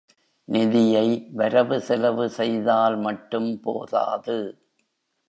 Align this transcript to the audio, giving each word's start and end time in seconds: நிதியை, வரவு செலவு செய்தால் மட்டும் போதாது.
நிதியை, 0.47 1.27
வரவு 1.31 1.81
செலவு 1.81 2.29
செய்தால் 2.29 2.97
மட்டும் 2.97 3.59
போதாது. 3.59 4.39